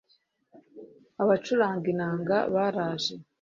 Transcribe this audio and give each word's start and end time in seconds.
abacuranga 1.23 1.85
inanga 1.93 2.37
baraje 2.53 3.13